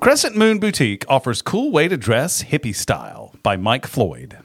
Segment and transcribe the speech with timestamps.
[0.00, 4.38] Crescent Moon Boutique offers Cool Way to Dress Hippie Style by Mike Floyd.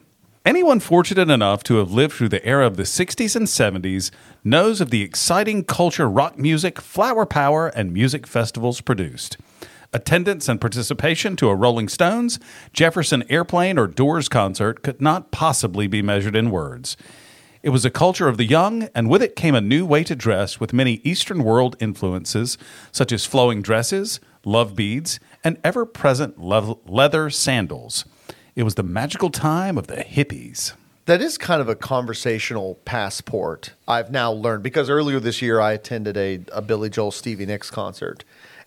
[0.45, 4.11] Anyone fortunate enough to have lived through the era of the 60s and 70s
[4.43, 9.37] knows of the exciting culture rock music, flower power, and music festivals produced.
[9.93, 12.37] Attendance and participation to a Rolling Stones,
[12.73, 16.97] Jefferson Airplane, or Doors concert could not possibly be measured in words.
[17.63, 20.15] It was a culture of the young, and with it came a new way to
[20.17, 22.57] dress with many Eastern world influences,
[22.91, 28.03] such as flowing dresses, love beads, and ever present leather sandals.
[28.55, 30.73] It was the magical time of the hippies.
[31.05, 33.73] That is kind of a conversational passport.
[33.87, 37.69] I've now learned because earlier this year I attended a, a Billy Joel Stevie Nicks
[37.69, 38.23] concert,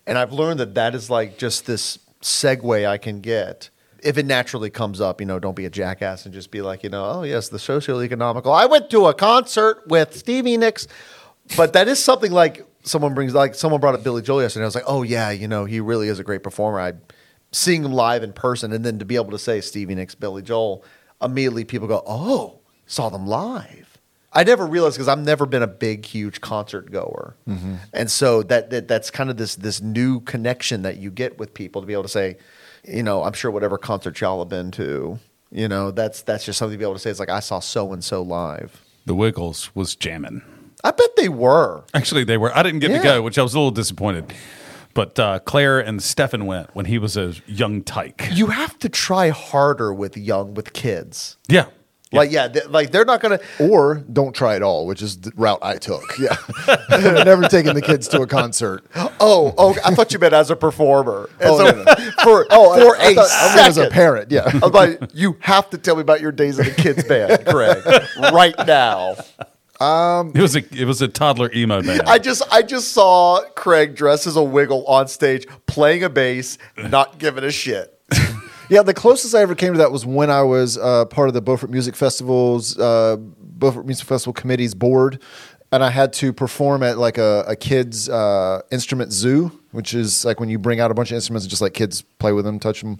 [0.07, 3.69] and I've learned that that is like just this segue I can get
[4.01, 5.19] if it naturally comes up.
[5.19, 7.59] You know, don't be a jackass and just be like, you know, oh yes, the
[7.59, 8.53] socio-economical.
[8.53, 10.87] I went to a concert with Stevie Nicks,
[11.57, 14.63] but that is something like someone brings like someone brought up Billy Joel yesterday.
[14.63, 16.79] I was like, oh yeah, you know, he really is a great performer.
[16.79, 16.93] I
[17.51, 20.41] seeing him live in person, and then to be able to say Stevie Nicks, Billy
[20.41, 20.83] Joel,
[21.21, 23.97] immediately people go, "Oh, saw them live."
[24.31, 27.75] I never realized because I've never been a big, huge concert goer, mm-hmm.
[27.93, 31.53] and so that, that that's kind of this this new connection that you get with
[31.53, 32.37] people to be able to say,
[32.83, 35.19] you know, I'm sure whatever concert y'all have been to,
[35.51, 37.09] you know, that's that's just something to be able to say.
[37.09, 38.83] It's like I saw so and so live.
[39.05, 40.43] The Wiggles was jamming.
[40.83, 41.83] I bet they were.
[41.93, 42.55] Actually, they were.
[42.55, 42.97] I didn't get yeah.
[42.97, 44.33] to go, which I was a little disappointed.
[44.93, 48.29] But uh, Claire and Stefan went when he was a young tyke.
[48.31, 51.37] You have to try harder with young with kids.
[51.47, 51.65] Yeah.
[52.11, 55.31] Like yeah, they, like they're not gonna or don't try at all, which is the
[55.35, 56.17] route I took.
[56.17, 56.35] Yeah,
[57.23, 58.83] never taking the kids to a concert.
[58.95, 61.29] Oh, oh, I thought you meant as a performer.
[61.41, 61.93] oh, so no, no.
[62.23, 64.31] for oh, for I, a thought, second, I mean as a parent.
[64.31, 67.03] Yeah, I was like, you have to tell me about your days in a kids
[67.03, 67.85] band, Greg,
[68.17, 69.15] right now.
[69.79, 72.01] Um, it was a it was a toddler emo band.
[72.01, 76.57] I just I just saw Craig dressed as a wiggle on stage playing a bass,
[76.77, 77.97] not giving a shit.
[78.69, 81.33] yeah, the closest I ever came to that was when I was uh, part of
[81.33, 85.21] the Beaufort Music Festival's uh, Beaufort Music Festival committee's board,
[85.71, 90.25] and I had to perform at like a, a kids uh, instrument zoo, which is
[90.25, 92.43] like when you bring out a bunch of instruments and just like kids play with
[92.43, 92.99] them, touch them.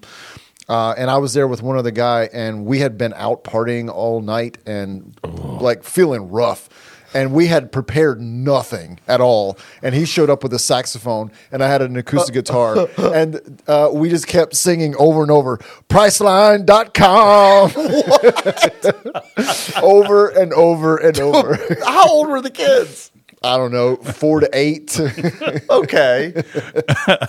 [0.69, 3.89] Uh, and I was there with one other guy, and we had been out partying
[3.89, 5.57] all night and oh.
[5.59, 6.69] like feeling rough.
[7.11, 9.57] And we had prepared nothing at all.
[9.81, 12.87] And he showed up with a saxophone, and I had an acoustic guitar.
[12.99, 15.57] And uh, we just kept singing over and over
[15.89, 17.71] Priceline.com.
[19.83, 21.57] over and over and over.
[21.83, 23.11] How old were the kids?
[23.41, 24.99] I don't know, four to eight.
[25.69, 26.33] okay.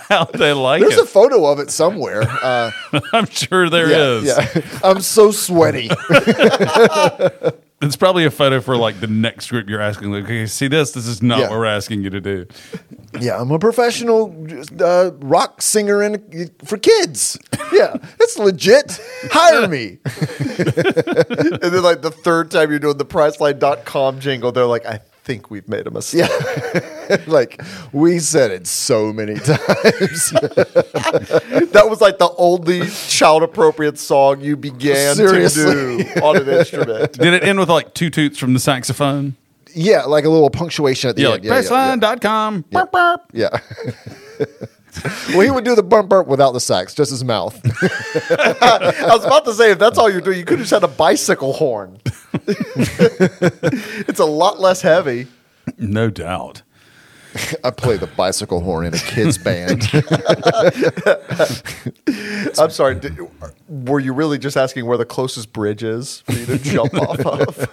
[0.09, 1.03] How they like There's it.
[1.03, 2.23] a photo of it somewhere.
[2.23, 2.71] Uh,
[3.13, 4.25] I'm sure there yeah, is.
[4.25, 4.79] Yeah.
[4.83, 5.89] I'm so sweaty.
[7.81, 10.11] it's probably a photo for like the next group you're asking.
[10.11, 10.91] Like, okay, see this?
[10.91, 11.49] This is not yeah.
[11.49, 12.45] what we're asking you to do.
[13.17, 14.35] Yeah, I'm a professional
[14.81, 17.39] uh, rock singer and for kids.
[17.71, 18.99] Yeah, it's legit.
[19.31, 19.99] Hire me.
[20.03, 25.51] and then, like the third time you're doing the Priceline.com jingle, they're like, I think
[25.51, 26.29] we've made a mistake.
[26.29, 27.17] Yeah.
[27.27, 27.61] like
[27.91, 29.49] we said it so many times.
[31.71, 35.63] that was like the only child appropriate song you began Seriously.
[35.63, 37.13] to do on an instrument.
[37.13, 39.35] Did it end with like two toots from the saxophone?
[39.73, 41.45] Yeah, like a little punctuation at the yeah, end.
[41.45, 42.65] Like, yeah, Priceline.com.
[42.69, 43.21] Yeah, burp, burp.
[43.31, 43.49] yeah.
[45.29, 47.57] well, he would do the burp burp without the sax, just his mouth.
[47.81, 50.83] I was about to say, if that's all you're doing, you could have just had
[50.83, 52.01] a bicycle horn.
[54.07, 55.27] it's a lot less heavy.
[55.77, 56.61] No doubt.
[57.63, 59.87] I play the bicycle horn in a kids band.
[62.59, 62.95] I'm sorry.
[62.95, 63.17] Did,
[63.67, 67.25] were you really just asking where the closest bridge is for you to jump off
[67.25, 67.69] of?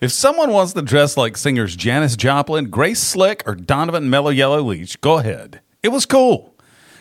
[0.00, 4.62] If someone wants to dress like singers Janis Joplin, Grace Slick, or Donovan Mellow Yellow
[4.62, 5.60] Leitch, go ahead.
[5.82, 6.54] It was cool.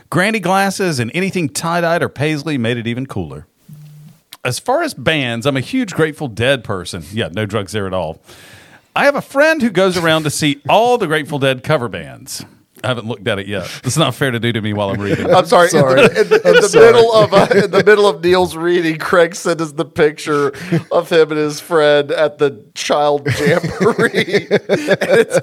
[0.10, 3.48] Granny glasses and anything tie dyed or paisley made it even cooler.
[4.46, 7.04] As far as bands, I'm a huge Grateful Dead person.
[7.12, 8.22] Yeah, no drugs there at all.
[8.96, 12.46] I have a friend who goes around to see all the Grateful Dead cover bands.
[12.86, 13.82] I haven't looked at it yet.
[13.84, 15.34] It's not fair to do to me while I'm reading.
[15.34, 15.70] I'm sorry.
[15.70, 16.02] sorry.
[16.02, 19.00] In the, in the, in the middle of uh, in the middle of Neil's reading,
[19.00, 20.54] Craig sent us the picture
[20.92, 25.40] of him and his friend at the child jamboree, and it's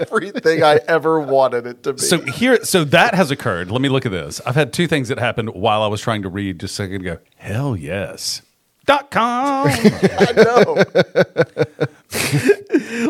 [0.00, 1.98] everything I ever wanted it to be.
[2.00, 3.72] So here, so that has occurred.
[3.72, 4.40] Let me look at this.
[4.46, 7.00] I've had two things that happened while I was trying to read just a second
[7.00, 7.18] ago.
[7.38, 8.42] Hell yes
[8.86, 9.68] dot com.
[9.72, 10.84] I know.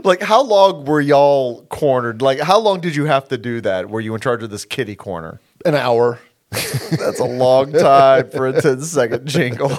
[0.05, 2.23] like, how long were y'all cornered?
[2.23, 3.91] Like, how long did you have to do that?
[3.91, 5.41] Were you in charge of this kitty corner?
[5.67, 6.21] An hour.
[6.51, 9.77] That's a long time for a 10 second jingle.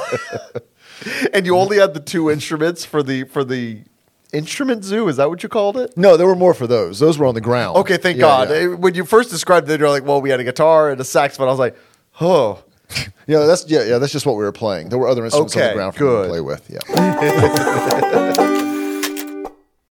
[1.34, 3.84] and you only had the two instruments for the for the
[4.34, 5.08] instrument zoo.
[5.08, 5.96] Is that what you called it?
[5.96, 7.00] No, there were more for those.
[7.00, 7.78] Those were on the ground.
[7.78, 8.50] Okay, thank Yeah, God.
[8.50, 8.68] Yeah.
[8.76, 11.48] When you first described it, you're like, well, we had a guitar and a saxophone.
[11.48, 11.78] I was like,
[12.20, 12.66] oh.
[13.28, 14.00] Yeah, that's yeah, yeah.
[14.00, 14.90] That's just what we were playing.
[14.90, 16.24] There were other instruments on the ground for good.
[16.24, 16.70] to play with.
[16.70, 18.50] Yeah.